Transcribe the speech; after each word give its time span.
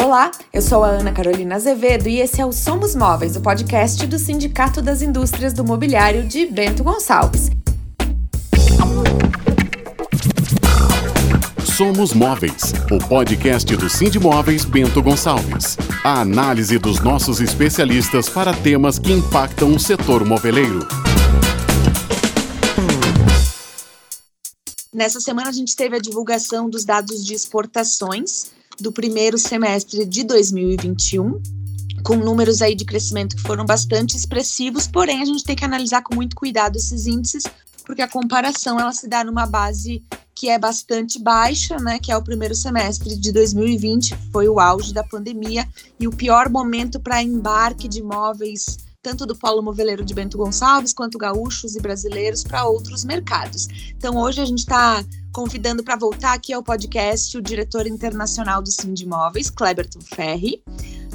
Olá, 0.00 0.30
eu 0.52 0.62
sou 0.62 0.84
a 0.84 0.90
Ana 0.90 1.10
Carolina 1.10 1.56
Azevedo 1.56 2.08
e 2.08 2.20
esse 2.20 2.40
é 2.40 2.46
o 2.46 2.52
Somos 2.52 2.94
Móveis, 2.94 3.34
o 3.34 3.40
podcast 3.40 4.06
do 4.06 4.16
Sindicato 4.16 4.80
das 4.80 5.02
Indústrias 5.02 5.52
do 5.52 5.64
Mobiliário 5.64 6.24
de 6.24 6.46
Bento 6.46 6.84
Gonçalves. 6.84 7.50
Somos 11.76 12.12
Móveis, 12.12 12.72
o 12.92 13.08
podcast 13.08 13.76
do 13.76 13.90
Cindy 13.90 14.20
Móveis 14.20 14.64
Bento 14.64 15.02
Gonçalves. 15.02 15.76
A 16.04 16.20
análise 16.20 16.78
dos 16.78 17.00
nossos 17.00 17.40
especialistas 17.40 18.28
para 18.28 18.54
temas 18.54 19.00
que 19.00 19.10
impactam 19.10 19.74
o 19.74 19.80
setor 19.80 20.24
moveleiro. 20.24 20.86
Nessa 24.94 25.18
semana 25.18 25.48
a 25.48 25.52
gente 25.52 25.74
teve 25.74 25.96
a 25.96 26.00
divulgação 26.00 26.70
dos 26.70 26.84
dados 26.84 27.26
de 27.26 27.34
exportações 27.34 28.56
do 28.80 28.92
primeiro 28.92 29.36
semestre 29.38 30.04
de 30.04 30.24
2021, 30.24 31.40
com 32.02 32.16
números 32.16 32.62
aí 32.62 32.74
de 32.74 32.84
crescimento 32.84 33.36
que 33.36 33.42
foram 33.42 33.64
bastante 33.64 34.16
expressivos, 34.16 34.86
porém 34.86 35.20
a 35.20 35.24
gente 35.24 35.44
tem 35.44 35.56
que 35.56 35.64
analisar 35.64 36.02
com 36.02 36.14
muito 36.14 36.36
cuidado 36.36 36.76
esses 36.76 37.06
índices, 37.06 37.44
porque 37.84 38.02
a 38.02 38.08
comparação 38.08 38.78
ela 38.78 38.92
se 38.92 39.08
dá 39.08 39.24
numa 39.24 39.46
base 39.46 40.02
que 40.34 40.48
é 40.48 40.58
bastante 40.58 41.20
baixa, 41.20 41.76
né, 41.78 41.98
que 41.98 42.12
é 42.12 42.16
o 42.16 42.22
primeiro 42.22 42.54
semestre 42.54 43.16
de 43.16 43.32
2020, 43.32 44.16
foi 44.32 44.48
o 44.48 44.60
auge 44.60 44.94
da 44.94 45.02
pandemia 45.02 45.66
e 45.98 46.06
o 46.06 46.12
pior 46.12 46.48
momento 46.48 47.00
para 47.00 47.22
embarque 47.22 47.88
de 47.88 47.98
imóveis 47.98 48.87
tanto 49.08 49.24
do 49.24 49.34
Polo 49.34 49.62
Moveleiro 49.62 50.04
de 50.04 50.12
Bento 50.12 50.36
Gonçalves, 50.36 50.92
quanto 50.92 51.16
gaúchos 51.16 51.74
e 51.74 51.80
brasileiros 51.80 52.44
para 52.44 52.66
outros 52.66 53.06
mercados. 53.06 53.66
Então, 53.96 54.18
hoje 54.18 54.42
a 54.42 54.44
gente 54.44 54.58
está 54.58 55.02
convidando 55.32 55.82
para 55.82 55.96
voltar 55.96 56.34
aqui 56.34 56.52
ao 56.52 56.62
podcast 56.62 57.34
o 57.38 57.40
diretor 57.40 57.86
internacional 57.86 58.60
do 58.60 58.70
Sindimóveis, 58.70 59.48
Kleberton 59.48 60.02
Ferri, 60.02 60.62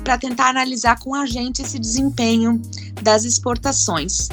para 0.03 0.18
tentar 0.18 0.50
analisar 0.50 1.00
com 1.02 1.14
a 1.14 1.28
gente 1.28 1.62
esse 1.62 1.78
desempenho 1.78 2.59
das 3.03 3.26
exportações. 3.26 4.28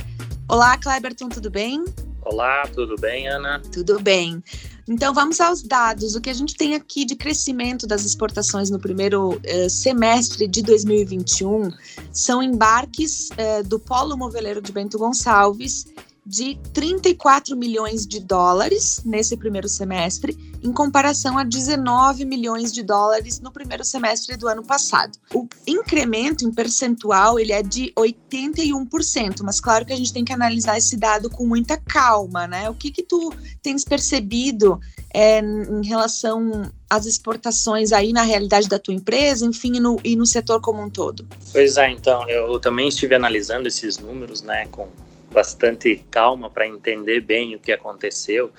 Olá, 0.49 0.79
Kleberton, 0.79 1.29
tudo 1.29 1.51
bem? 1.51 1.85
Olá, 2.23 2.63
tudo 2.75 2.97
bem, 2.99 3.29
Ana? 3.29 3.61
Tudo 3.61 4.01
bem. 4.01 4.43
Então 4.91 5.15
vamos 5.15 5.41
aos 5.41 5.63
dados. 5.63 6.17
O 6.17 6.21
que 6.21 6.29
a 6.29 6.35
gente 6.35 6.57
tem 6.57 6.75
aqui 6.75 7.05
de 7.05 7.15
crescimento 7.15 7.87
das 7.87 8.05
exportações 8.05 8.71
no 8.71 8.81
primeiro 8.81 9.37
uh, 9.37 9.71
semestre 9.71 10.49
de 10.49 10.63
2021 10.63 11.71
são 12.13 12.43
embarques 12.43 13.29
uh, 13.31 13.63
do 13.69 13.79
Polo 13.79 14.17
Moveleiro 14.17 14.61
de 14.61 14.73
Bento 14.73 14.99
Gonçalves 14.99 15.87
de 16.31 16.57
34 16.73 17.57
milhões 17.57 18.07
de 18.07 18.21
dólares 18.21 19.03
nesse 19.05 19.37
primeiro 19.37 19.69
semestre, 19.69 20.39
em 20.63 20.73
comparação 20.73 21.37
a 21.37 21.43
19 21.43 22.25
milhões 22.25 22.73
de 22.73 22.85
dólares 22.85 23.41
no 23.41 23.51
primeiro 23.51 23.85
semestre 23.85 24.37
do 24.37 24.47
ano 24.47 24.65
passado. 24.65 25.19
O 25.35 25.49
incremento 25.67 26.45
em 26.45 26.53
percentual 26.53 27.37
ele 27.37 27.51
é 27.51 27.65
de 27.65 27.93
81%, 27.99 29.43
mas 29.43 29.61
claro 29.61 29.85
que 29.85 29.93
a 29.93 29.97
gente 29.97 30.13
tem 30.13 30.25
que 30.25 30.33
analisar 30.33 30.79
esse 30.79 30.97
dado 30.97 31.29
com 31.29 31.45
muita 31.45 31.77
calma, 31.77 32.47
né? 32.47 32.71
O 32.71 32.75
que 32.75 32.93
que 32.93 33.03
tu 33.03 33.35
tens 33.61 33.85
percebido 33.85 34.79
é, 35.13 35.41
em 35.41 35.85
relação 35.85 36.71
às 36.89 37.07
exportações 37.07 37.91
aí 37.91 38.13
na 38.13 38.23
realidade 38.23 38.69
da 38.69 38.79
tua 38.79 38.95
empresa, 38.95 39.45
enfim, 39.45 39.79
e 39.79 39.81
no, 39.81 39.99
e 40.05 40.15
no 40.15 40.25
setor 40.25 40.61
como 40.61 40.81
um 40.81 40.89
todo? 40.89 41.27
Pois 41.51 41.77
é, 41.77 41.91
então, 41.91 42.29
eu 42.29 42.61
também 42.61 42.87
estive 42.87 43.17
analisando 43.17 43.67
esses 43.67 43.99
números, 43.99 44.43
né, 44.43 44.69
com 44.71 44.87
bastante 45.31 46.05
calma 46.11 46.51
para 46.51 46.67
entender 46.67 47.21
bem 47.21 47.55
o 47.55 47.59
que 47.59 47.73
aconteceu. 47.73 48.53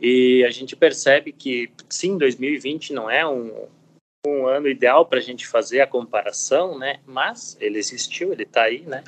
E 0.00 0.44
a 0.44 0.50
gente 0.50 0.74
percebe 0.74 1.32
que, 1.32 1.70
sim, 1.88 2.16
2020 2.16 2.92
não 2.92 3.10
é 3.10 3.26
um, 3.26 3.66
um 4.26 4.46
ano 4.46 4.68
ideal 4.68 5.04
para 5.06 5.18
a 5.18 5.22
gente 5.22 5.46
fazer 5.46 5.80
a 5.80 5.86
comparação, 5.86 6.78
né? 6.78 7.00
Mas 7.06 7.56
ele 7.60 7.78
existiu, 7.78 8.32
ele 8.32 8.44
está 8.44 8.62
aí, 8.62 8.80
né? 8.80 9.04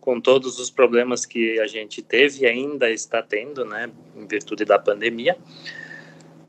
Com 0.00 0.20
todos 0.20 0.58
os 0.58 0.70
problemas 0.70 1.26
que 1.26 1.58
a 1.60 1.66
gente 1.66 2.00
teve 2.00 2.44
e 2.44 2.46
ainda 2.46 2.90
está 2.90 3.22
tendo, 3.22 3.64
né? 3.64 3.90
Em 4.16 4.26
virtude 4.26 4.64
da 4.64 4.78
pandemia. 4.78 5.36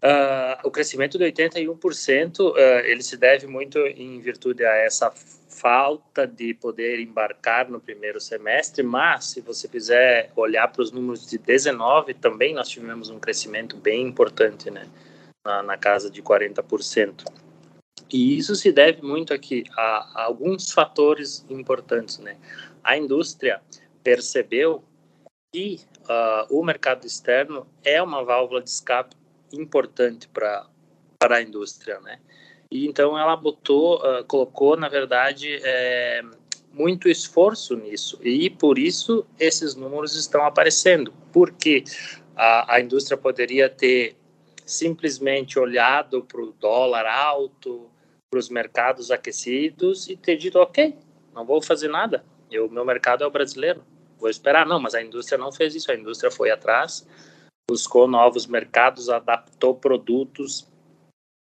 Uh, 0.04 0.68
o 0.68 0.72
crescimento 0.72 1.18
de 1.18 1.26
81% 1.26 2.40
uh, 2.40 2.58
ele 2.86 3.04
se 3.04 3.16
deve 3.18 3.46
muito 3.46 3.78
em 3.78 4.20
virtude 4.20 4.66
a 4.66 4.76
essa 4.78 5.14
falta 5.52 6.26
de 6.26 6.54
poder 6.54 7.00
embarcar 7.00 7.70
no 7.70 7.80
primeiro 7.80 8.20
semestre, 8.20 8.82
mas 8.82 9.26
se 9.26 9.42
você 9.42 9.68
quiser 9.68 10.32
olhar 10.36 10.68
para 10.70 10.82
os 10.82 10.92
números 10.92 11.30
de 11.30 11.38
19, 11.38 12.14
também 12.16 12.54
nós 12.54 12.70
tivemos 12.70 13.10
um 13.10 13.20
crescimento 13.20 13.76
bem 13.76 14.08
importante, 14.08 14.72
né, 14.72 14.88
na, 15.46 15.62
na 15.62 15.78
casa 15.78 16.10
de 16.10 16.24
40%. 16.24 17.26
E 18.12 18.38
isso 18.38 18.56
se 18.56 18.72
deve 18.72 19.02
muito 19.02 19.34
aqui 19.34 19.64
a, 19.78 20.22
a 20.22 20.24
alguns 20.24 20.72
fatores 20.72 21.46
importantes, 21.50 22.18
né. 22.18 22.38
A 22.84 22.98
indústria 22.98 23.62
percebeu 24.04 24.84
que 25.54 25.82
uh, 26.02 26.58
o 26.58 26.64
mercado 26.64 27.06
externo 27.06 27.68
é 27.84 28.02
uma 28.02 28.24
válvula 28.24 28.62
de 28.62 28.70
escape 28.70 29.16
importante 29.52 30.28
para 30.30 30.68
a 31.22 31.42
indústria, 31.42 32.00
né? 32.00 32.20
E 32.72 32.88
então 32.88 33.18
ela 33.18 33.36
botou, 33.36 33.98
uh, 33.98 34.24
colocou, 34.26 34.78
na 34.78 34.88
verdade, 34.88 35.60
é, 35.62 36.24
muito 36.72 37.10
esforço 37.10 37.76
nisso. 37.76 38.18
E 38.24 38.50
por 38.50 38.80
isso 38.80 39.26
esses 39.38 39.76
números 39.76 40.16
estão 40.16 40.46
aparecendo. 40.46 41.14
Porque 41.34 41.84
a, 42.36 42.76
a 42.76 42.82
indústria 42.82 43.18
poderia 43.18 43.70
ter 43.70 44.16
simplesmente 44.66 45.60
olhado 45.60 46.24
para 46.24 46.42
o 46.42 46.54
dólar 46.54 47.06
alto, 47.06 47.90
para 48.32 48.40
os 48.40 48.48
mercados 48.48 49.12
aquecidos 49.12 50.08
e 50.08 50.16
ter 50.16 50.38
dito, 50.38 50.58
ok, 50.58 50.96
não 51.36 51.46
vou 51.46 51.62
fazer 51.62 51.90
nada. 51.90 52.24
O 52.54 52.70
meu 52.70 52.86
mercado 52.86 53.24
é 53.24 53.28
o 53.28 53.32
brasileiro. 53.32 53.84
Vou 54.18 54.30
esperar. 54.30 54.66
Não, 54.66 54.80
mas 54.80 54.94
a 54.94 55.02
indústria 55.02 55.38
não 55.38 55.52
fez 55.52 55.76
isso. 55.76 55.92
A 55.92 55.96
indústria 55.96 56.32
foi 56.32 56.52
atrás, 56.52 57.06
buscou 57.70 58.08
novos 58.08 58.48
mercados, 58.48 59.10
adaptou 59.10 59.76
produtos 59.76 60.71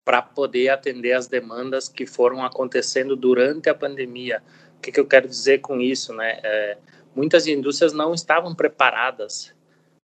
para 0.03 0.21
poder 0.21 0.69
atender 0.69 1.13
as 1.13 1.27
demandas 1.27 1.87
que 1.87 2.05
foram 2.05 2.43
acontecendo 2.43 3.15
durante 3.15 3.69
a 3.69 3.75
pandemia. 3.75 4.41
O 4.77 4.81
que, 4.81 4.91
que 4.91 4.99
eu 4.99 5.05
quero 5.05 5.27
dizer 5.27 5.59
com 5.59 5.79
isso, 5.79 6.13
né? 6.13 6.39
É, 6.43 6.77
muitas 7.15 7.47
indústrias 7.47 7.93
não 7.93 8.13
estavam 8.13 8.55
preparadas 8.55 9.53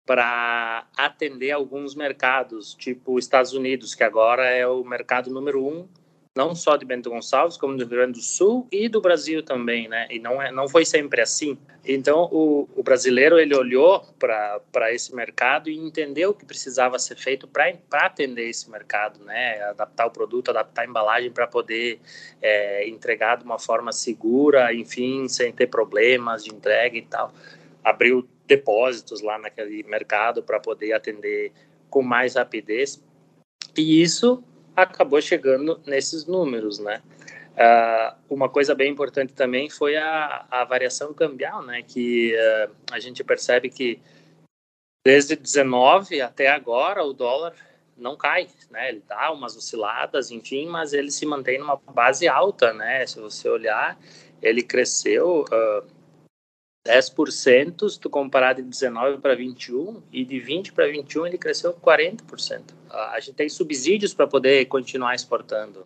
para 0.05 0.87
atender 0.95 1.51
alguns 1.51 1.95
mercados, 1.95 2.75
tipo 2.75 3.15
os 3.15 3.25
Estados 3.25 3.53
Unidos, 3.53 3.95
que 3.95 4.03
agora 4.03 4.45
é 4.45 4.67
o 4.67 4.83
mercado 4.83 5.31
número 5.31 5.65
um 5.65 5.87
não 6.35 6.53
só 6.53 6.75
de 6.75 6.83
Bento 6.83 7.09
Gonçalves, 7.09 7.55
como 7.55 7.77
do 7.77 7.79
Rio 7.79 7.87
Grande 7.87 8.19
do 8.19 8.21
Sul 8.21 8.67
e 8.69 8.89
do 8.89 8.99
Brasil 8.99 9.41
também, 9.41 9.87
né? 9.87 10.05
E 10.11 10.19
não, 10.19 10.41
é, 10.41 10.51
não 10.51 10.67
foi 10.67 10.83
sempre 10.83 11.21
assim. 11.21 11.57
Então, 11.87 12.27
o, 12.29 12.67
o 12.75 12.83
brasileiro, 12.83 13.39
ele 13.39 13.55
olhou 13.55 14.05
para 14.19 14.93
esse 14.93 15.15
mercado 15.15 15.69
e 15.69 15.77
entendeu 15.77 16.31
o 16.31 16.33
que 16.33 16.45
precisava 16.45 16.99
ser 16.99 17.15
feito 17.15 17.47
para 17.47 17.73
atender 17.93 18.49
esse 18.49 18.69
mercado, 18.69 19.23
né? 19.23 19.61
Adaptar 19.63 20.07
o 20.07 20.11
produto, 20.11 20.49
adaptar 20.49 20.81
a 20.81 20.85
embalagem 20.85 21.31
para 21.31 21.47
poder 21.47 22.01
é, 22.41 22.85
entregar 22.89 23.37
de 23.37 23.45
uma 23.45 23.57
forma 23.57 23.93
segura, 23.93 24.73
enfim, 24.73 25.29
sem 25.29 25.53
ter 25.53 25.67
problemas 25.67 26.43
de 26.43 26.53
entrega 26.53 26.97
e 26.97 27.03
tal. 27.03 27.33
Abriu 27.81 28.27
depósitos 28.45 29.21
lá 29.21 29.39
naquele 29.39 29.83
mercado 29.83 30.43
para 30.43 30.59
poder 30.59 30.91
atender 30.91 31.53
com 31.89 32.01
mais 32.01 32.35
rapidez. 32.35 33.01
E 33.77 34.01
isso 34.01 34.43
acabou 34.75 35.21
chegando 35.21 35.79
nesses 35.85 36.25
números, 36.25 36.79
né? 36.79 37.01
Uh, 37.55 38.33
uma 38.35 38.49
coisa 38.49 38.75
bem 38.75 38.91
importante 38.91 39.31
também 39.31 39.69
foi 39.69 39.95
a, 39.95 40.45
a 40.51 40.65
variação 40.65 41.13
cambial, 41.13 41.63
né? 41.63 41.81
Que 41.81 42.35
uh, 42.35 42.71
a 42.91 42.99
gente 42.99 43.23
percebe 43.23 43.69
que 43.69 44.01
desde 45.05 45.35
19 45.35 46.19
até 46.19 46.49
agora 46.49 47.03
o 47.03 47.13
dólar 47.13 47.53
não 47.97 48.17
cai, 48.17 48.49
né? 48.69 48.89
Ele 48.89 49.03
dá 49.07 49.31
umas 49.31 49.55
osciladas, 49.55 50.31
enfim, 50.31 50.67
mas 50.67 50.91
ele 50.91 51.09
se 51.09 51.25
mantém 51.25 51.57
numa 51.57 51.77
base 51.77 52.27
alta, 52.27 52.73
né? 52.73 53.05
Se 53.05 53.19
você 53.19 53.47
olhar, 53.47 53.97
ele 54.41 54.61
cresceu 54.61 55.45
uh, 55.45 55.94
10% 56.85 57.89
se 57.89 57.99
tu 57.99 58.09
comparar 58.09 58.53
de 58.53 58.61
19 58.61 59.17
para 59.17 59.35
21 59.35 60.03
e 60.11 60.23
de 60.23 60.39
20 60.39 60.71
para 60.71 60.87
21 60.87 61.27
ele 61.27 61.37
cresceu 61.37 61.73
40%. 61.73 62.61
A 62.89 63.19
gente 63.19 63.33
tem 63.33 63.49
subsídios 63.49 64.13
para 64.13 64.27
poder 64.27 64.65
continuar 64.65 65.15
exportando. 65.15 65.79
Né? 65.79 65.85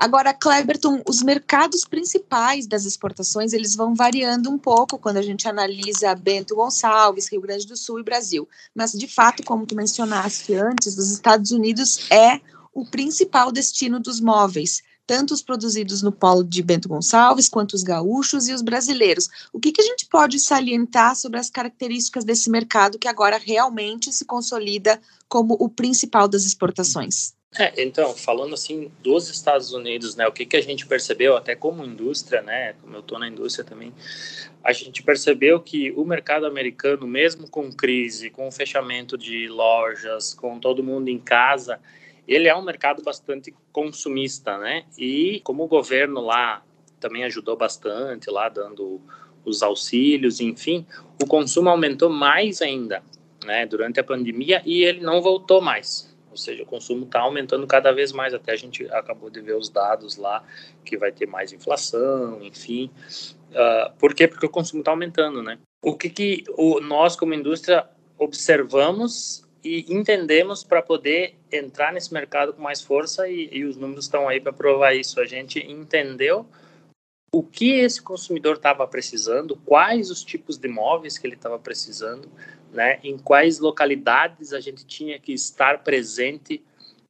Agora, 0.00 0.32
Cleberton, 0.32 1.02
os 1.06 1.22
mercados 1.22 1.84
principais 1.84 2.66
das 2.66 2.86
exportações, 2.86 3.52
eles 3.52 3.76
vão 3.76 3.94
variando 3.94 4.50
um 4.50 4.56
pouco 4.56 4.98
quando 4.98 5.18
a 5.18 5.22
gente 5.22 5.46
analisa 5.46 6.14
Bento 6.14 6.56
Gonçalves, 6.56 7.30
Rio 7.30 7.42
Grande 7.42 7.66
do 7.66 7.76
Sul 7.76 8.00
e 8.00 8.02
Brasil. 8.02 8.48
Mas, 8.74 8.92
de 8.92 9.06
fato, 9.06 9.44
como 9.44 9.66
tu 9.66 9.76
mencionaste 9.76 10.54
antes, 10.54 10.96
os 10.96 11.12
Estados 11.12 11.50
Unidos 11.50 12.10
é 12.10 12.40
o 12.72 12.86
principal 12.86 13.52
destino 13.52 14.00
dos 14.00 14.20
móveis 14.20 14.82
tanto 15.10 15.34
os 15.34 15.42
produzidos 15.42 16.02
no 16.02 16.12
polo 16.12 16.44
de 16.44 16.62
Bento 16.62 16.88
Gonçalves, 16.88 17.48
quanto 17.48 17.72
os 17.72 17.82
gaúchos 17.82 18.46
e 18.46 18.54
os 18.54 18.62
brasileiros. 18.62 19.28
O 19.52 19.58
que, 19.58 19.72
que 19.72 19.80
a 19.80 19.84
gente 19.84 20.06
pode 20.06 20.38
salientar 20.38 21.16
sobre 21.16 21.40
as 21.40 21.50
características 21.50 22.22
desse 22.22 22.48
mercado 22.48 22.96
que 22.96 23.08
agora 23.08 23.36
realmente 23.36 24.12
se 24.12 24.24
consolida 24.24 25.00
como 25.28 25.56
o 25.58 25.68
principal 25.68 26.28
das 26.28 26.44
exportações? 26.44 27.34
É, 27.58 27.82
então, 27.82 28.14
falando 28.14 28.54
assim 28.54 28.88
dos 29.02 29.28
Estados 29.28 29.72
Unidos, 29.72 30.14
né, 30.14 30.28
o 30.28 30.32
que, 30.32 30.46
que 30.46 30.56
a 30.56 30.62
gente 30.62 30.86
percebeu, 30.86 31.36
até 31.36 31.56
como 31.56 31.84
indústria, 31.84 32.40
né, 32.40 32.74
como 32.74 32.94
eu 32.94 33.00
estou 33.00 33.18
na 33.18 33.26
indústria 33.26 33.64
também, 33.64 33.92
a 34.62 34.72
gente 34.72 35.02
percebeu 35.02 35.58
que 35.58 35.90
o 35.90 36.04
mercado 36.04 36.46
americano, 36.46 37.04
mesmo 37.04 37.50
com 37.50 37.72
crise, 37.72 38.30
com 38.30 38.46
o 38.46 38.52
fechamento 38.52 39.18
de 39.18 39.48
lojas, 39.48 40.34
com 40.34 40.60
todo 40.60 40.84
mundo 40.84 41.08
em 41.08 41.18
casa, 41.18 41.80
ele 42.30 42.48
é 42.48 42.54
um 42.54 42.62
mercado 42.62 43.02
bastante 43.02 43.52
consumista, 43.72 44.56
né? 44.56 44.84
E 44.96 45.40
como 45.42 45.64
o 45.64 45.68
governo 45.68 46.20
lá 46.20 46.62
também 47.00 47.24
ajudou 47.24 47.56
bastante, 47.56 48.30
lá 48.30 48.48
dando 48.48 49.00
os 49.44 49.62
auxílios, 49.62 50.40
enfim, 50.40 50.86
o 51.20 51.26
consumo 51.26 51.68
aumentou 51.68 52.08
mais 52.08 52.62
ainda, 52.62 53.02
né, 53.44 53.64
durante 53.66 53.98
a 53.98 54.04
pandemia 54.04 54.62
e 54.64 54.84
ele 54.84 55.00
não 55.00 55.20
voltou 55.20 55.60
mais. 55.60 56.14
Ou 56.30 56.36
seja, 56.36 56.62
o 56.62 56.66
consumo 56.66 57.04
está 57.04 57.20
aumentando 57.20 57.66
cada 57.66 57.90
vez 57.90 58.12
mais. 58.12 58.32
Até 58.32 58.52
a 58.52 58.56
gente 58.56 58.86
acabou 58.92 59.28
de 59.28 59.40
ver 59.40 59.56
os 59.56 59.68
dados 59.68 60.16
lá 60.16 60.44
que 60.84 60.96
vai 60.96 61.10
ter 61.10 61.26
mais 61.26 61.52
inflação, 61.52 62.40
enfim. 62.40 62.88
Uh, 63.50 63.92
por 63.98 64.14
quê? 64.14 64.28
Porque 64.28 64.46
o 64.46 64.50
consumo 64.50 64.80
está 64.80 64.92
aumentando, 64.92 65.42
né? 65.42 65.58
O 65.82 65.96
que, 65.96 66.08
que 66.08 66.44
o, 66.56 66.80
nós, 66.80 67.16
como 67.16 67.34
indústria, 67.34 67.84
observamos 68.16 69.44
e 69.62 69.92
entendemos 69.92 70.64
para 70.64 70.82
poder 70.82 71.36
entrar 71.50 71.92
nesse 71.92 72.12
mercado 72.12 72.52
com 72.52 72.62
mais 72.62 72.80
força 72.80 73.28
e, 73.28 73.48
e 73.52 73.64
os 73.64 73.76
números 73.76 74.04
estão 74.04 74.28
aí 74.28 74.40
para 74.40 74.52
provar 74.52 74.94
isso. 74.94 75.20
A 75.20 75.26
gente 75.26 75.58
entendeu 75.58 76.46
o 77.32 77.42
que 77.42 77.72
esse 77.72 78.02
consumidor 78.02 78.56
estava 78.56 78.86
precisando, 78.86 79.56
quais 79.64 80.10
os 80.10 80.24
tipos 80.24 80.58
de 80.58 80.68
imóveis 80.68 81.16
que 81.16 81.26
ele 81.26 81.36
estava 81.36 81.58
precisando, 81.58 82.30
né, 82.72 82.98
em 83.04 83.16
quais 83.16 83.58
localidades 83.58 84.52
a 84.52 84.60
gente 84.60 84.84
tinha 84.84 85.18
que 85.18 85.32
estar 85.32 85.82
presente 85.84 86.64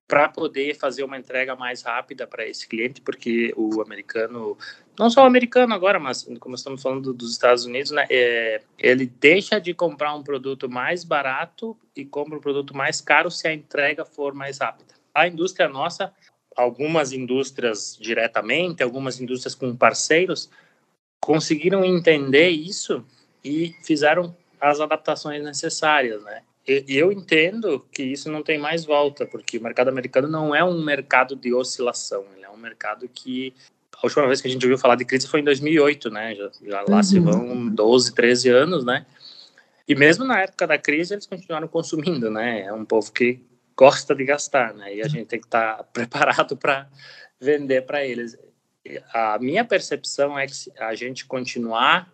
para 0.06 0.28
poder 0.28 0.74
fazer 0.74 1.04
uma 1.04 1.16
entrega 1.16 1.54
mais 1.54 1.82
rápida 1.82 2.26
para 2.26 2.46
esse 2.46 2.66
cliente, 2.66 3.00
porque 3.00 3.54
o 3.56 3.80
americano, 3.80 4.58
não 5.00 5.08
só 5.08 5.22
o 5.22 5.26
americano 5.26 5.72
agora, 5.74 5.98
mas 5.98 6.28
como 6.38 6.54
estamos 6.54 6.82
falando 6.82 7.14
dos 7.14 7.32
Estados 7.32 7.64
Unidos, 7.64 7.90
né, 7.90 8.06
é, 8.10 8.60
ele 8.78 9.06
deixa 9.06 9.58
de 9.58 9.72
comprar 9.72 10.14
um 10.14 10.22
produto 10.22 10.68
mais 10.68 11.04
barato 11.04 11.74
e 11.96 12.04
compra 12.04 12.36
um 12.36 12.40
produto 12.40 12.76
mais 12.76 13.00
caro 13.00 13.30
se 13.30 13.48
a 13.48 13.54
entrega 13.54 14.04
for 14.04 14.34
mais 14.34 14.58
rápida. 14.58 14.94
A 15.14 15.26
indústria 15.26 15.70
nossa, 15.70 16.12
algumas 16.54 17.12
indústrias 17.12 17.96
diretamente, 17.98 18.82
algumas 18.82 19.18
indústrias 19.18 19.54
com 19.54 19.74
parceiros, 19.74 20.50
conseguiram 21.18 21.82
entender 21.82 22.50
isso 22.50 23.02
e 23.42 23.74
fizeram 23.82 24.36
as 24.60 24.80
adaptações 24.80 25.42
necessárias, 25.42 26.22
né? 26.22 26.42
eu 26.66 27.10
entendo 27.10 27.84
que 27.90 28.02
isso 28.02 28.30
não 28.30 28.42
tem 28.42 28.58
mais 28.58 28.84
volta, 28.84 29.26
porque 29.26 29.58
o 29.58 29.62
mercado 29.62 29.88
americano 29.88 30.28
não 30.28 30.54
é 30.54 30.62
um 30.62 30.84
mercado 30.84 31.34
de 31.34 31.52
oscilação, 31.52 32.24
ele 32.36 32.44
é 32.44 32.50
um 32.50 32.56
mercado 32.56 33.08
que 33.08 33.52
a 34.02 34.06
última 34.06 34.26
vez 34.26 34.40
que 34.40 34.48
a 34.48 34.50
gente 34.50 34.64
ouviu 34.64 34.78
falar 34.78 34.96
de 34.96 35.04
crise 35.04 35.28
foi 35.28 35.40
em 35.40 35.44
2008, 35.44 36.10
né? 36.10 36.34
Já, 36.34 36.50
já 36.62 36.84
lá 36.88 36.96
uhum. 36.96 37.02
se 37.02 37.18
vão 37.18 37.68
12, 37.68 38.14
13 38.14 38.48
anos, 38.48 38.84
né? 38.84 39.04
E 39.86 39.94
mesmo 39.94 40.24
na 40.24 40.40
época 40.40 40.66
da 40.66 40.78
crise 40.78 41.14
eles 41.14 41.26
continuaram 41.26 41.68
consumindo, 41.68 42.30
né? 42.30 42.62
É 42.62 42.72
um 42.72 42.84
povo 42.84 43.12
que 43.12 43.40
gosta 43.76 44.14
de 44.14 44.24
gastar, 44.24 44.72
né? 44.74 44.94
E 44.94 45.02
a 45.02 45.08
gente 45.08 45.26
tem 45.26 45.40
que 45.40 45.46
estar 45.46 45.78
tá 45.78 45.84
preparado 45.92 46.56
para 46.56 46.88
vender 47.40 47.82
para 47.82 48.04
eles. 48.04 48.38
A 49.12 49.38
minha 49.38 49.64
percepção 49.64 50.38
é 50.38 50.46
que 50.46 50.52
a 50.78 50.94
gente 50.94 51.26
continuar 51.26 52.12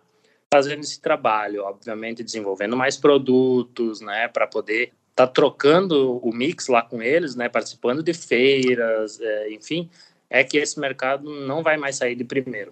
fazendo 0.51 0.81
esse 0.81 0.99
trabalho, 1.01 1.63
obviamente 1.63 2.23
desenvolvendo 2.23 2.75
mais 2.75 2.97
produtos, 2.97 3.99
né, 4.01 4.27
para 4.27 4.47
poder 4.47 4.93
estar 5.09 5.27
tá 5.27 5.27
trocando 5.27 6.17
o 6.17 6.33
mix 6.33 6.67
lá 6.67 6.81
com 6.81 7.01
eles, 7.01 7.35
né, 7.35 7.49
participando 7.49 8.01
de 8.01 8.13
feiras, 8.13 9.19
é, 9.19 9.51
enfim, 9.51 9.89
é 10.29 10.43
que 10.43 10.57
esse 10.57 10.79
mercado 10.79 11.29
não 11.47 11.63
vai 11.63 11.77
mais 11.77 11.95
sair 11.95 12.15
de 12.15 12.23
primeiro. 12.23 12.71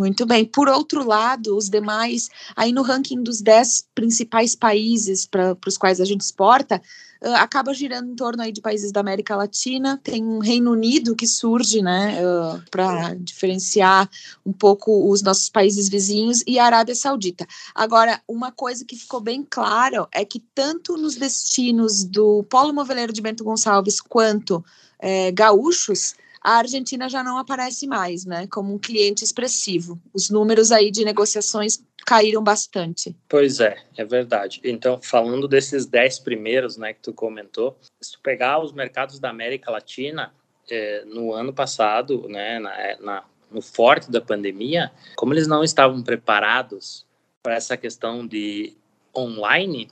Muito 0.00 0.24
bem. 0.24 0.44
Por 0.44 0.68
outro 0.68 1.06
lado, 1.06 1.54
os 1.54 1.68
demais, 1.68 2.30
aí 2.56 2.72
no 2.72 2.80
ranking 2.80 3.22
dos 3.22 3.42
10 3.42 3.88
principais 3.94 4.54
países 4.54 5.26
para 5.26 5.56
os 5.66 5.76
quais 5.76 6.00
a 6.00 6.04
gente 6.06 6.22
exporta, 6.22 6.80
uh, 7.22 7.34
acaba 7.34 7.74
girando 7.74 8.10
em 8.10 8.16
torno 8.16 8.42
aí 8.42 8.50
de 8.50 8.62
países 8.62 8.90
da 8.90 9.00
América 9.00 9.36
Latina. 9.36 10.00
Tem 10.02 10.24
um 10.24 10.38
Reino 10.38 10.72
Unido 10.72 11.14
que 11.14 11.26
surge, 11.26 11.82
né, 11.82 12.18
uh, 12.24 12.62
para 12.70 13.12
diferenciar 13.14 14.08
um 14.46 14.52
pouco 14.52 15.10
os 15.10 15.20
nossos 15.20 15.50
países 15.50 15.90
vizinhos 15.90 16.42
e 16.46 16.58
a 16.58 16.64
Arábia 16.64 16.94
Saudita. 16.94 17.46
Agora, 17.74 18.18
uma 18.26 18.50
coisa 18.50 18.86
que 18.86 18.96
ficou 18.96 19.20
bem 19.20 19.46
claro 19.48 20.08
é 20.10 20.24
que 20.24 20.40
tanto 20.54 20.96
nos 20.96 21.16
destinos 21.16 22.02
do 22.02 22.42
Polo 22.44 22.72
Moveleiro 22.72 23.12
de 23.12 23.20
Bento 23.20 23.44
Gonçalves 23.44 24.00
quanto 24.00 24.64
é, 24.98 25.30
gaúchos, 25.32 26.14
a 26.42 26.56
Argentina 26.56 27.08
já 27.08 27.22
não 27.22 27.38
aparece 27.38 27.86
mais, 27.86 28.24
né, 28.24 28.46
como 28.48 28.74
um 28.74 28.78
cliente 28.78 29.22
expressivo. 29.22 30.00
Os 30.12 30.30
números 30.30 30.72
aí 30.72 30.90
de 30.90 31.04
negociações 31.04 31.82
caíram 32.04 32.42
bastante. 32.42 33.16
Pois 33.28 33.60
é, 33.60 33.76
é 33.96 34.04
verdade. 34.04 34.60
Então, 34.64 35.00
falando 35.00 35.46
desses 35.46 35.86
dez 35.86 36.18
primeiros, 36.18 36.76
né, 36.76 36.92
que 36.92 37.00
tu 37.00 37.12
comentou, 37.12 37.78
se 38.00 38.12
tu 38.12 38.20
pegar 38.20 38.62
os 38.62 38.72
mercados 38.72 39.18
da 39.18 39.30
América 39.30 39.70
Latina, 39.70 40.32
é, 40.68 41.04
no 41.04 41.32
ano 41.32 41.52
passado, 41.52 42.28
né, 42.28 42.58
na, 42.58 42.80
é, 42.80 42.96
na, 43.00 43.24
no 43.50 43.62
forte 43.62 44.10
da 44.10 44.20
pandemia, 44.20 44.90
como 45.16 45.32
eles 45.34 45.46
não 45.46 45.62
estavam 45.62 46.02
preparados 46.02 47.06
para 47.42 47.54
essa 47.54 47.76
questão 47.76 48.26
de 48.26 48.74
online, 49.16 49.88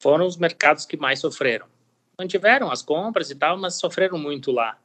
foram 0.00 0.26
os 0.26 0.36
mercados 0.36 0.86
que 0.86 0.96
mais 0.96 1.18
sofreram. 1.18 1.66
Mantiveram 2.18 2.70
as 2.70 2.82
compras 2.82 3.30
e 3.30 3.34
tal, 3.34 3.58
mas 3.58 3.74
sofreram 3.74 4.18
muito 4.18 4.50
lá. 4.50 4.78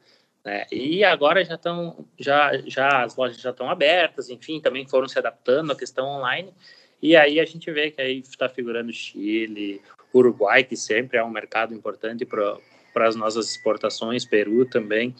Né? 0.44 0.66
E 0.72 1.04
agora 1.04 1.44
já 1.44 1.54
estão, 1.54 2.04
já, 2.18 2.52
já 2.66 3.04
as 3.04 3.16
lojas 3.16 3.40
já 3.40 3.50
estão 3.50 3.70
abertas, 3.70 4.28
enfim, 4.28 4.60
também 4.60 4.86
foram 4.88 5.08
se 5.08 5.18
adaptando 5.18 5.72
à 5.72 5.76
questão 5.76 6.06
online. 6.06 6.52
E 7.00 7.16
aí 7.16 7.40
a 7.40 7.44
gente 7.44 7.70
vê 7.70 7.90
que 7.90 8.00
aí 8.00 8.18
está 8.18 8.48
figurando 8.48 8.92
Chile, 8.92 9.80
Uruguai, 10.14 10.64
que 10.64 10.76
sempre 10.76 11.18
é 11.18 11.24
um 11.24 11.30
mercado 11.30 11.74
importante 11.74 12.24
para 12.24 13.06
as 13.06 13.16
nossas 13.16 13.50
exportações, 13.50 14.24
Peru 14.24 14.64
também. 14.66 15.14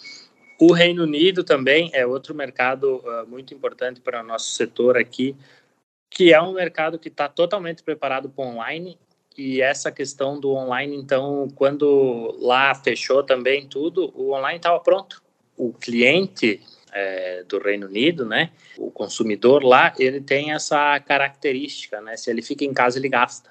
O 0.60 0.72
Reino 0.72 1.02
Unido 1.02 1.42
também 1.42 1.90
é 1.92 2.06
outro 2.06 2.34
mercado 2.34 2.98
uh, 2.98 3.26
muito 3.26 3.52
importante 3.52 4.00
para 4.00 4.20
o 4.20 4.26
nosso 4.26 4.52
setor 4.52 4.96
aqui, 4.96 5.36
que 6.08 6.32
é 6.32 6.40
um 6.40 6.52
mercado 6.52 6.98
que 6.98 7.08
está 7.08 7.28
totalmente 7.28 7.82
preparado 7.82 8.28
para 8.28 8.44
online 8.44 8.96
e 9.37 9.61
essa 9.61 9.90
questão 9.90 10.38
do 10.38 10.52
online, 10.52 10.96
então, 10.96 11.49
quando 11.55 12.37
lá 12.40 12.75
fechou 12.75 13.23
também 13.23 13.67
tudo, 13.67 14.12
o 14.14 14.32
online 14.32 14.56
estava 14.56 14.79
pronto. 14.81 15.22
O 15.56 15.72
cliente 15.72 16.60
é, 16.93 17.43
do 17.44 17.58
Reino 17.58 17.86
Unido, 17.86 18.27
né, 18.27 18.51
o 18.77 18.91
consumidor 18.91 19.65
lá, 19.65 19.94
ele 19.98 20.20
tem 20.20 20.53
essa 20.53 21.01
característica, 21.01 22.01
né, 22.01 22.17
se 22.17 22.31
ele 22.31 22.43
fica 22.43 22.65
em 22.65 22.74
casa, 22.74 22.98
ele 22.98 23.08
gasta. 23.08 23.51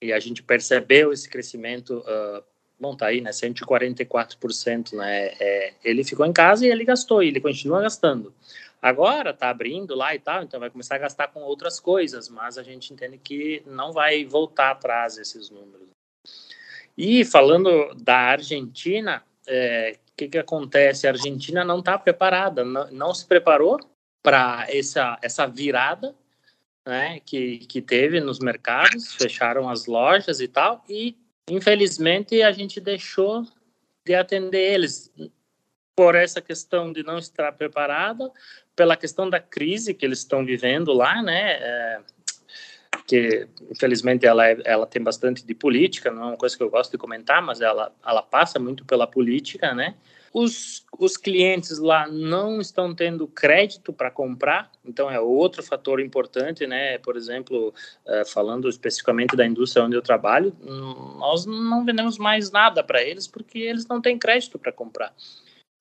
E 0.00 0.12
a 0.12 0.20
gente 0.20 0.42
percebeu 0.42 1.12
esse 1.12 1.28
crescimento, 1.28 1.98
uh, 1.98 2.42
bom, 2.78 2.94
tá 2.94 3.06
aí, 3.06 3.20
né, 3.20 3.30
144%, 3.30 4.94
né, 4.94 5.32
é, 5.40 5.72
ele 5.82 6.04
ficou 6.04 6.26
em 6.26 6.32
casa 6.32 6.66
e 6.66 6.70
ele 6.70 6.84
gastou, 6.84 7.22
e 7.22 7.28
ele 7.28 7.40
continua 7.40 7.80
gastando. 7.80 8.34
Agora 8.82 9.30
está 9.30 9.48
abrindo 9.48 9.94
lá 9.94 10.12
e 10.12 10.18
tal, 10.18 10.42
então 10.42 10.58
vai 10.58 10.68
começar 10.68 10.96
a 10.96 10.98
gastar 10.98 11.28
com 11.28 11.40
outras 11.42 11.78
coisas, 11.78 12.28
mas 12.28 12.58
a 12.58 12.64
gente 12.64 12.92
entende 12.92 13.16
que 13.16 13.62
não 13.64 13.92
vai 13.92 14.24
voltar 14.24 14.72
atrás 14.72 15.16
esses 15.16 15.48
números. 15.50 15.88
E 16.98 17.24
falando 17.24 17.94
da 17.94 18.16
Argentina, 18.16 19.22
o 19.46 19.50
é, 19.50 19.96
que, 20.16 20.28
que 20.28 20.38
acontece? 20.38 21.06
A 21.06 21.10
Argentina 21.10 21.64
não 21.64 21.78
está 21.78 21.96
preparada, 21.96 22.64
não, 22.64 22.90
não, 22.90 23.14
se 23.14 23.24
preparou 23.24 23.78
para 24.20 24.66
essa, 24.68 25.16
essa 25.22 25.46
virada 25.46 26.12
né, 26.84 27.20
que, 27.20 27.58
que 27.58 27.80
teve 27.80 28.20
nos 28.20 28.40
mercados, 28.40 29.14
fecharam 29.14 29.68
as 29.68 29.86
lojas 29.86 30.40
e 30.40 30.48
tal, 30.48 30.84
e 30.88 31.16
infelizmente 31.48 32.42
a 32.42 32.50
gente 32.50 32.80
deixou 32.80 33.46
de 34.04 34.14
atender 34.14 34.74
eles 34.74 35.12
por 35.94 36.14
essa 36.14 36.40
questão 36.40 36.92
de 36.92 37.02
não 37.02 37.18
estar 37.18 37.52
preparada, 37.52 38.30
pela 38.74 38.96
questão 38.96 39.28
da 39.28 39.40
crise 39.40 39.94
que 39.94 40.04
eles 40.04 40.18
estão 40.18 40.44
vivendo 40.44 40.92
lá, 40.92 41.22
né? 41.22 41.52
É, 41.52 42.00
que 43.06 43.48
infelizmente 43.70 44.26
ela, 44.26 44.46
é, 44.46 44.58
ela 44.64 44.86
tem 44.86 45.02
bastante 45.02 45.44
de 45.44 45.54
política, 45.54 46.10
não 46.10 46.22
é 46.22 46.26
uma 46.26 46.36
coisa 46.36 46.56
que 46.56 46.62
eu 46.62 46.70
gosto 46.70 46.92
de 46.92 46.98
comentar, 46.98 47.42
mas 47.42 47.60
ela, 47.60 47.92
ela 48.06 48.22
passa 48.22 48.58
muito 48.58 48.84
pela 48.84 49.06
política, 49.06 49.74
né? 49.74 49.94
Os, 50.32 50.86
os 50.98 51.18
clientes 51.18 51.78
lá 51.78 52.08
não 52.08 52.58
estão 52.58 52.94
tendo 52.94 53.28
crédito 53.28 53.92
para 53.92 54.10
comprar, 54.10 54.72
então 54.82 55.10
é 55.10 55.20
outro 55.20 55.62
fator 55.62 56.00
importante, 56.00 56.66
né? 56.66 56.96
Por 56.98 57.18
exemplo, 57.18 57.68
uh, 58.06 58.26
falando 58.30 58.66
especificamente 58.66 59.36
da 59.36 59.44
indústria 59.44 59.84
onde 59.84 59.94
eu 59.94 60.00
trabalho, 60.00 60.56
nós 61.18 61.44
não 61.44 61.84
vendemos 61.84 62.16
mais 62.16 62.50
nada 62.50 62.82
para 62.82 63.02
eles 63.02 63.26
porque 63.26 63.58
eles 63.58 63.86
não 63.86 64.00
têm 64.00 64.18
crédito 64.18 64.58
para 64.58 64.72
comprar. 64.72 65.14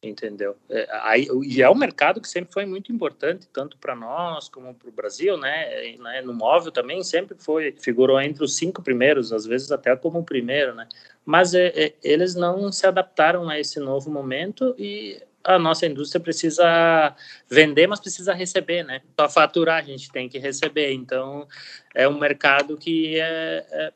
Entendeu? 0.02 0.56
É, 0.70 0.88
aí, 1.04 1.28
e 1.44 1.62
é 1.62 1.70
um 1.70 1.76
mercado 1.76 2.20
que 2.20 2.28
sempre 2.28 2.52
foi 2.52 2.66
muito 2.66 2.92
importante, 2.92 3.48
tanto 3.54 3.78
para 3.78 3.96
nós 3.96 4.50
como 4.50 4.74
para 4.74 4.90
o 4.90 4.92
Brasil, 4.92 5.38
né? 5.38 5.96
né? 6.00 6.22
No 6.22 6.34
móvel 6.34 6.72
também 6.72 7.04
sempre 7.04 7.36
foi, 7.38 7.76
figurou 7.80 8.20
entre 8.20 8.44
os 8.44 8.56
cinco 8.56 8.82
primeiros, 8.82 9.32
às 9.32 9.46
vezes 9.46 9.72
até 9.72 9.96
como 9.96 10.20
o 10.20 10.24
primeiro, 10.24 10.74
né? 10.74 10.88
Mas 11.24 11.54
é, 11.54 11.68
é, 11.68 11.94
eles 12.04 12.34
não 12.34 12.72
se 12.72 12.88
adaptaram 12.88 13.48
a 13.48 13.60
esse 13.60 13.80
novo 13.80 14.10
momento 14.10 14.74
e 14.78 15.22
a 15.44 15.58
nossa 15.58 15.86
indústria 15.86 16.22
precisa 16.22 17.16
vender, 17.50 17.88
mas 17.88 18.00
precisa 18.00 18.34
receber, 18.34 18.84
né? 18.84 19.02
Para 19.16 19.30
faturar 19.30 19.80
a 19.80 19.86
gente 19.86 20.12
tem 20.12 20.28
que 20.28 20.40
receber, 20.40 20.94
então 20.94 21.48
é 21.94 22.08
um 22.08 22.18
mercado 22.18 22.78
que 22.78 23.20
é, 23.20 23.66
é 23.72 23.94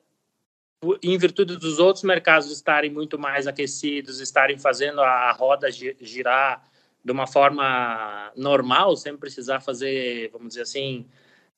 em 1.01 1.17
virtude 1.17 1.57
dos 1.57 1.79
outros 1.79 2.03
mercados 2.03 2.51
estarem 2.51 2.91
muito 2.91 3.17
mais 3.17 3.47
aquecidos, 3.47 4.19
estarem 4.19 4.57
fazendo 4.57 5.01
a 5.01 5.31
roda 5.31 5.69
girar 5.71 6.63
de 7.03 7.11
uma 7.11 7.27
forma 7.27 8.31
normal, 8.35 8.97
sem 8.97 9.15
precisar 9.15 9.61
fazer, 9.61 10.29
vamos 10.31 10.49
dizer 10.49 10.63
assim, 10.63 11.05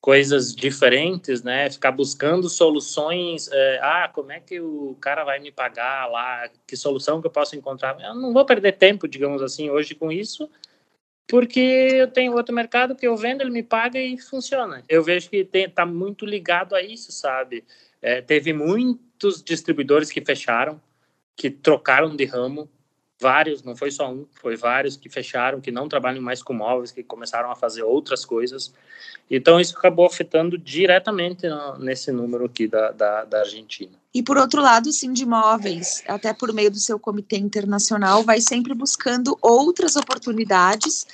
coisas 0.00 0.54
diferentes, 0.54 1.42
né? 1.42 1.70
Ficar 1.70 1.92
buscando 1.92 2.48
soluções. 2.48 3.48
É, 3.50 3.80
ah, 3.82 4.10
como 4.12 4.30
é 4.30 4.40
que 4.40 4.60
o 4.60 4.96
cara 5.00 5.24
vai 5.24 5.38
me 5.38 5.50
pagar 5.50 6.06
lá? 6.06 6.48
Que 6.66 6.76
solução 6.76 7.20
que 7.20 7.26
eu 7.26 7.30
posso 7.30 7.56
encontrar? 7.56 7.98
Eu 8.00 8.14
não 8.14 8.32
vou 8.32 8.44
perder 8.44 8.72
tempo, 8.72 9.08
digamos 9.08 9.42
assim, 9.42 9.70
hoje 9.70 9.94
com 9.94 10.12
isso, 10.12 10.50
porque 11.26 11.60
eu 11.60 12.08
tenho 12.08 12.34
outro 12.34 12.54
mercado 12.54 12.94
que 12.94 13.06
eu 13.06 13.16
vendo, 13.16 13.40
ele 13.40 13.50
me 13.50 13.62
paga 13.62 13.98
e 13.98 14.18
funciona. 14.18 14.82
Eu 14.88 15.02
vejo 15.02 15.28
que 15.28 15.48
está 15.52 15.84
muito 15.84 16.24
ligado 16.24 16.74
a 16.74 16.82
isso, 16.82 17.10
sabe? 17.10 17.64
É, 18.00 18.20
teve 18.20 18.52
muitos 18.52 19.42
distribuidores 19.42 20.10
que 20.10 20.20
fecharam, 20.20 20.80
que 21.36 21.50
trocaram 21.50 22.14
de 22.14 22.24
ramo, 22.24 22.68
vários, 23.20 23.62
não 23.62 23.76
foi 23.76 23.90
só 23.90 24.12
um, 24.12 24.26
foi 24.40 24.56
vários 24.56 24.96
que 24.96 25.08
fecharam, 25.08 25.60
que 25.60 25.70
não 25.70 25.88
trabalham 25.88 26.22
mais 26.22 26.42
com 26.42 26.52
móveis, 26.52 26.92
que 26.92 27.02
começaram 27.02 27.50
a 27.50 27.56
fazer 27.56 27.82
outras 27.82 28.24
coisas. 28.24 28.72
Então, 29.30 29.60
isso 29.60 29.76
acabou 29.76 30.06
afetando 30.06 30.56
diretamente 30.56 31.48
no, 31.48 31.78
nesse 31.78 32.12
número 32.12 32.46
aqui 32.46 32.66
da, 32.66 32.92
da, 32.92 33.24
da, 33.24 33.40
Argentina. 33.40 33.92
E, 34.14 34.22
por 34.22 34.38
outro 34.38 34.62
lado, 34.62 34.90
sim, 34.92 35.12
de 35.12 35.24
imóveis, 35.24 36.02
até 36.06 36.32
por 36.32 36.52
meio 36.52 36.70
do 36.70 36.78
seu 36.78 36.98
comitê 36.98 37.36
internacional, 37.36 38.22
vai 38.22 38.40
sempre 38.40 38.72
buscando 38.72 39.36
outras 39.42 39.96
oportunidades 39.96 41.06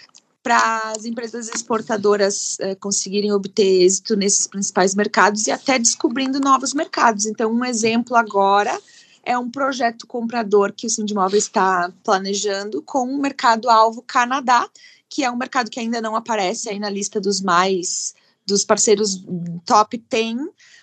para 0.45 0.93
as 0.95 1.07
empresas 1.07 1.49
exportadoras 1.49 2.59
eh, 2.61 2.75
conseguirem 2.75 3.33
obter 3.33 3.83
êxito 3.83 4.15
nesses 4.15 4.47
principais 4.47 4.95
mercados 4.95 5.47
e 5.47 5.51
até 5.51 5.79
descobrindo 5.79 6.39
novos 6.39 6.75
mercados. 6.75 7.25
Então, 7.25 7.51
um 7.51 7.65
exemplo 7.65 8.15
agora 8.15 8.79
é 9.23 9.39
um 9.39 9.51
projeto 9.51 10.07
comprador 10.07 10.75
que 10.75 10.87
o 10.87 10.91
Sindimóvel 10.91 11.39
está 11.39 11.91
planejando 12.05 12.83
com 12.83 13.09
o 13.09 13.19
mercado-alvo 13.19 14.03
Canadá, 14.03 14.69
que 15.09 15.25
é 15.25 15.31
um 15.31 15.37
mercado 15.37 15.71
que 15.71 15.81
ainda 15.81 16.03
não 16.03 16.15
aparece 16.15 16.69
aí 16.69 16.79
na 16.79 16.91
lista 16.91 17.19
dos 17.19 17.41
mais 17.41 18.13
dos 18.47 18.67
parceiros 18.67 19.25
top 19.65 19.97
10, 19.97 20.37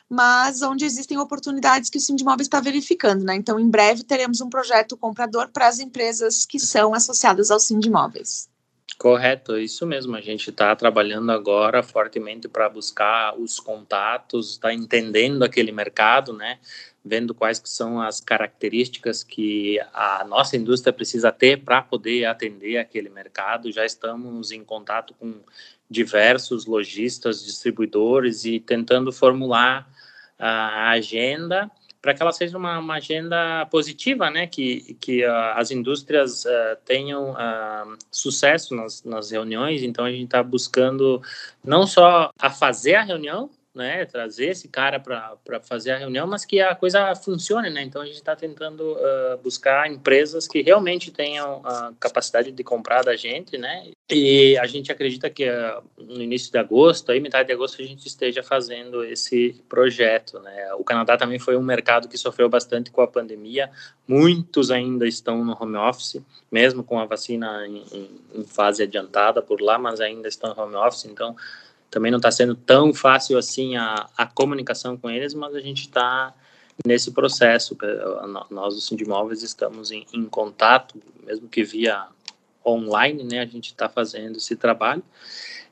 mas 0.10 0.64
onde 0.64 0.86
existem 0.86 1.20
oportunidades 1.20 1.88
que 1.88 2.00
o 2.00 2.02
Sindimóvel 2.02 2.42
está 2.42 2.60
verificando, 2.60 3.24
né? 3.24 3.36
Então, 3.36 3.60
em 3.60 3.70
breve 3.70 4.04
teremos 4.04 4.42
um 4.42 4.50
projeto 4.50 4.98
comprador 4.98 5.50
para 5.50 5.68
as 5.68 5.78
empresas 5.78 6.48
que 6.48 6.60
são 6.60 6.96
associadas 6.96 7.52
ao 7.52 7.60
Sindimóveis. 7.60 8.50
Correto, 8.98 9.58
isso 9.58 9.86
mesmo. 9.88 10.16
A 10.16 10.22
gente 10.22 10.50
está 10.50 10.76
trabalhando 10.76 11.32
agora 11.32 11.82
fortemente 11.82 12.48
para 12.48 12.70
buscar 12.70 13.36
os 13.36 13.60
contatos, 13.60 14.52
está 14.52 14.74
entendendo 14.74 15.44
aquele 15.44 15.72
mercado, 15.72 16.34
né? 16.34 16.60
Vendo 17.04 17.34
quais 17.34 17.60
que 17.60 17.70
são 17.70 18.00
as 18.00 18.20
características 18.20 19.24
que 19.24 19.80
a 19.92 20.24
nossa 20.26 20.56
indústria 20.56 20.94
precisa 20.94 21.32
ter 21.32 21.64
para 21.64 21.82
poder 21.82 22.26
atender 22.26 22.78
aquele 22.78 23.10
mercado. 23.10 23.72
Já 23.72 23.86
estamos 23.86 24.52
em 24.52 24.64
contato 24.64 25.16
com 25.16 25.42
diversos 25.90 26.66
lojistas, 26.66 27.44
distribuidores 27.44 28.46
e 28.46 28.60
tentando 28.60 29.12
formular 29.12 29.90
a 30.38 30.92
agenda 30.92 31.72
para 32.02 32.14
que 32.14 32.22
ela 32.22 32.32
seja 32.32 32.58
uma, 32.58 32.80
uma, 32.80 32.96
agenda 32.96 33.66
positiva, 33.68 34.30
né? 34.32 34.48
Que, 34.48 34.96
que 35.00 35.24
uh, 35.24 35.54
as 35.56 35.70
indústrias 35.70 36.46
uh, 36.46 36.76
tenham 36.84 37.32
uh, 37.32 37.98
sucesso 38.10 38.76
nas, 38.76 39.04
nas 39.04 39.30
reuniões. 39.32 39.84
Então, 39.84 40.06
a 40.06 40.12
gente 40.12 40.26
está 40.26 40.42
buscando 40.42 41.22
não 41.64 41.86
só 41.86 42.32
a 42.40 42.50
fazer 42.50 42.96
a 42.96 43.04
reunião, 43.04 43.50
né, 43.74 44.06
trazer 44.06 44.48
esse 44.48 44.68
cara 44.68 45.00
para 45.00 45.60
fazer 45.62 45.92
a 45.92 45.98
reunião, 45.98 46.28
mas 46.28 46.44
que 46.44 46.60
a 46.60 46.76
coisa 46.76 47.16
funcione, 47.16 47.70
né? 47.70 47.82
Então 47.82 48.02
a 48.02 48.06
gente 48.06 48.16
está 48.16 48.36
tentando 48.36 48.82
uh, 48.82 49.38
buscar 49.42 49.90
empresas 49.90 50.46
que 50.46 50.62
realmente 50.62 51.10
tenham 51.10 51.62
a 51.64 51.94
capacidade 51.98 52.52
de 52.52 52.64
comprar 52.64 53.02
da 53.02 53.16
gente, 53.16 53.58
né? 53.58 53.92
E 54.12 54.58
a 54.58 54.68
gente 54.68 54.92
acredita 54.92 55.30
que 55.30 55.50
uh, 55.50 55.82
no 55.98 56.22
início 56.22 56.52
de 56.52 56.58
agosto, 56.58 57.14
aí 57.14 57.22
metade 57.22 57.48
de 57.48 57.54
agosto, 57.54 57.82
a 57.82 57.86
gente 57.86 58.06
esteja 58.06 58.44
fazendo 58.44 59.06
esse 59.06 59.64
projeto, 59.70 60.40
né? 60.40 60.74
O 60.74 60.84
Canadá 60.84 61.16
também 61.16 61.40
foi 61.40 61.56
um 61.56 61.64
mercado 61.64 62.10
que 62.10 62.18
sofreu 62.18 62.50
bastante 62.50 62.92
com 62.92 63.02
a 63.02 63.08
pandemia. 63.08 63.72
Muitos 64.06 64.70
ainda 64.70 65.08
estão 65.08 65.46
no 65.46 65.58
home 65.58 65.78
office, 65.78 66.22
mesmo 66.52 66.84
com 66.84 67.00
a 67.00 67.06
vacina 67.06 67.66
em, 67.66 68.10
em, 68.36 68.44
fase 68.44 68.84
adiantada 68.84 69.42
por 69.42 69.62
lá, 69.62 69.78
mas 69.78 70.02
ainda 70.02 70.28
estão 70.28 70.54
no 70.54 70.62
home 70.62 70.76
office. 70.76 71.06
Então 71.06 71.38
também 71.92 72.10
não 72.10 72.18
está 72.18 72.32
sendo 72.32 72.56
tão 72.56 72.94
fácil 72.94 73.38
assim 73.38 73.76
a, 73.76 74.08
a 74.18 74.26
comunicação 74.26 74.96
com 74.96 75.10
eles, 75.10 75.34
mas 75.34 75.54
a 75.54 75.60
gente 75.60 75.82
está 75.82 76.34
nesse 76.86 77.12
processo. 77.12 77.78
Nós, 78.50 78.76
os 78.76 78.88
Sindimóveis, 78.88 79.44
estamos 79.44 79.92
em, 79.92 80.06
em 80.14 80.26
contato, 80.26 81.00
mesmo 81.24 81.50
que 81.50 81.64
via 81.64 82.08
online, 82.66 83.24
né? 83.26 83.42
A 83.42 83.46
gente 83.46 83.68
está 83.68 83.90
fazendo 83.90 84.38
esse 84.38 84.56
trabalho. 84.56 85.04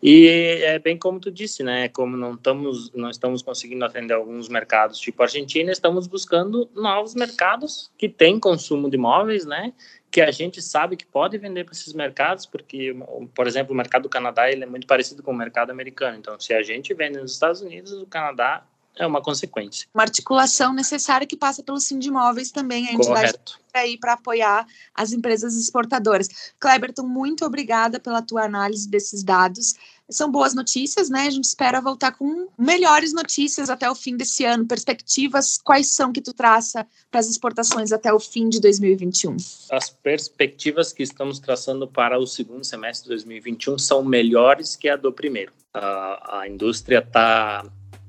E 0.02 0.28
é 0.64 0.80
bem 0.80 0.98
como 0.98 1.20
tu 1.20 1.30
disse, 1.30 1.62
né? 1.62 1.90
Como 1.90 2.16
não 2.16 2.34
estamos, 2.34 2.92
não 2.94 3.10
estamos 3.10 3.42
conseguindo 3.42 3.84
atender 3.84 4.14
alguns 4.14 4.48
mercados, 4.48 4.98
tipo 5.00 5.22
Argentina, 5.22 5.72
estamos 5.72 6.08
buscando 6.08 6.70
novos 6.74 7.14
mercados 7.16 7.92
que 7.98 8.08
têm 8.08 8.40
consumo 8.40 8.90
de 8.90 8.96
imóveis, 8.96 9.46
né? 9.46 9.74
Que 10.12 10.22
a 10.22 10.32
gente 10.32 10.62
sabe 10.62 10.98
que 10.98 11.06
pode 11.06 11.38
vender 11.38 11.64
para 11.66 11.74
esses 11.74 11.94
mercados, 11.94 12.46
porque, 12.46 12.96
por 13.36 13.46
exemplo, 13.46 13.74
o 13.74 13.78
mercado 13.78 14.04
do 14.04 14.10
Canadá 14.10 14.52
ele 14.52 14.64
é 14.64 14.68
muito 14.68 14.88
parecido 14.88 15.22
com 15.22 15.32
o 15.32 15.36
mercado 15.36 15.70
americano. 15.70 16.18
Então, 16.18 16.40
se 16.40 16.54
a 16.54 16.64
gente 16.64 16.94
vende 16.94 17.20
nos 17.20 17.34
Estados 17.34 17.62
Unidos, 17.62 17.92
o 17.92 18.08
Canadá 18.08 18.66
é 19.00 19.08
uma 19.08 19.22
consequência. 19.22 19.88
Uma 19.94 20.04
articulação 20.04 20.74
necessária 20.74 21.26
que 21.26 21.38
passa 21.38 21.64
pelo 21.64 21.80
Sindimóveis 21.80 22.52
também, 22.52 22.90
a 22.90 22.94
entidade 22.94 23.40
aí 23.74 23.98
para 23.98 24.14
apoiar 24.14 24.68
as 24.94 25.14
empresas 25.14 25.56
exportadoras. 25.56 26.54
Cleberton, 26.60 27.04
muito 27.04 27.46
obrigada 27.46 28.00
pela 28.00 28.22
tua 28.22 28.44
análise 28.44 28.90
desses 28.90 29.24
dados. 29.24 29.76
São 30.10 30.30
boas 30.30 30.56
notícias, 30.56 31.08
né? 31.08 31.28
A 31.28 31.30
gente 31.30 31.46
espera 31.46 31.80
voltar 31.80 32.12
com 32.14 32.48
melhores 32.58 33.14
notícias 33.14 33.70
até 33.70 33.90
o 33.90 33.94
fim 33.94 34.18
desse 34.18 34.44
ano. 34.44 34.66
Perspectivas, 34.66 35.60
quais 35.64 35.94
são 35.94 36.12
que 36.12 36.20
tu 36.20 36.34
traça 36.34 36.86
para 37.12 37.20
as 37.20 37.30
exportações 37.30 37.92
até 37.92 38.12
o 38.12 38.20
fim 38.20 38.50
de 38.50 38.60
2021? 38.60 39.38
As 39.72 39.90
perspectivas 39.90 40.92
que 40.92 41.04
estamos 41.04 41.40
traçando 41.40 41.88
para 41.88 42.18
o 42.18 42.26
segundo 42.26 42.66
semestre 42.66 43.04
de 43.04 43.10
2021 43.10 43.78
são 43.78 44.04
melhores 44.04 44.76
que 44.76 44.90
a 44.90 44.96
do 44.96 45.14
primeiro. 45.14 45.54
A, 45.72 46.40
a 46.42 46.50
indústria 46.50 47.00
está 47.00 47.64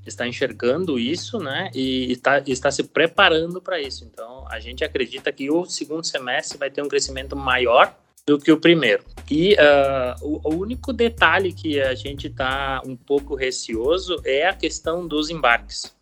está 0.06 0.26
enxergando 0.26 0.98
isso, 0.98 1.38
né, 1.38 1.70
e 1.74 2.12
está, 2.12 2.42
está 2.46 2.70
se 2.70 2.84
preparando 2.84 3.60
para 3.60 3.80
isso. 3.80 4.04
Então, 4.04 4.46
a 4.48 4.58
gente 4.58 4.84
acredita 4.84 5.30
que 5.32 5.50
o 5.50 5.64
segundo 5.64 6.04
semestre 6.04 6.58
vai 6.58 6.70
ter 6.70 6.82
um 6.82 6.88
crescimento 6.88 7.36
maior 7.36 7.94
do 8.26 8.38
que 8.38 8.52
o 8.52 8.58
primeiro. 8.58 9.04
E 9.30 9.54
uh, 9.54 10.24
o, 10.24 10.50
o, 10.50 10.54
único 10.54 10.92
detalhe 10.92 11.52
que 11.52 11.80
a 11.80 11.94
gente 11.94 12.28
está 12.28 12.80
um 12.84 12.96
pouco 12.96 13.34
receoso 13.34 14.20
é 14.24 14.46
a 14.46 14.54
questão 14.54 15.06
dos 15.06 15.30
embarques, 15.30 15.94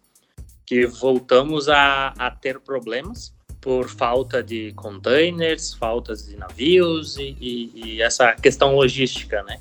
que 0.66 0.86
voltamos 0.86 1.68
a, 1.68 2.08
a 2.18 2.30
ter 2.30 2.60
problemas 2.60 3.32
por 3.60 3.88
falta 3.88 4.42
de 4.42 4.72
containers, 4.74 5.74
faltas 5.74 6.26
de 6.26 6.36
navios 6.36 7.16
e, 7.16 7.36
e, 7.40 7.72
e 7.74 8.02
essa 8.02 8.34
questão 8.34 8.74
logística, 8.74 9.42
né? 9.42 9.58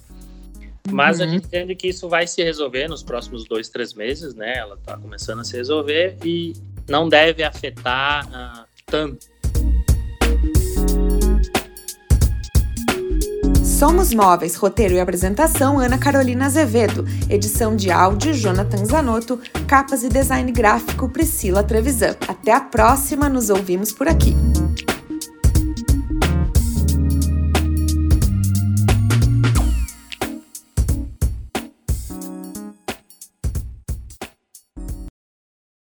Mas 0.92 1.20
uhum. 1.20 1.26
a 1.26 1.28
gente 1.28 1.46
entende 1.46 1.76
que 1.76 1.88
isso 1.88 2.08
vai 2.08 2.28
se 2.28 2.44
resolver 2.44 2.88
nos 2.88 3.04
próximos 3.04 3.46
dois, 3.46 3.70
três 3.70 3.94
meses, 3.94 4.34
né? 4.36 4.58
Ela 4.58 4.76
está 4.76 4.98
começando 4.98 5.40
a 5.40 5.44
se 5.44 5.56
resolver 5.56 6.18
e 6.24 6.54
não 6.88 7.10
deve 7.10 7.44
afetar 7.44 8.28
uh, 8.28 8.66
tanto. 8.86 9.28
Somos 13.64 14.12
Móveis, 14.12 14.56
roteiro 14.56 14.96
e 14.96 15.00
apresentação 15.00 15.78
Ana 15.78 16.00
Carolina 16.00 16.48
Azevedo, 16.48 17.06
edição 17.30 17.76
de 17.76 17.92
áudio 17.92 18.34
Jonathan 18.34 18.84
Zanotto, 18.84 19.40
capas 19.68 20.04
e 20.04 20.10
design 20.10 20.52
gráfico 20.52 21.08
Priscila 21.10 21.62
Trevisan. 21.62 22.16
Até 22.28 22.52
a 22.52 22.62
próxima, 22.62 23.30
nos 23.30 23.52
ouvimos 23.52 23.92
por 23.92 24.08
aqui. 24.08 24.36